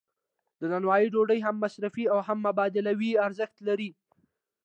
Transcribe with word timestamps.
د 0.59 0.61
نانوایی 0.71 1.07
ډوډۍ 1.13 1.39
هم 1.45 1.55
مصرفي 1.63 2.05
او 2.13 2.17
هم 2.27 2.37
مبادلوي 2.47 3.11
ارزښت 3.25 3.57
لري. 3.67 3.89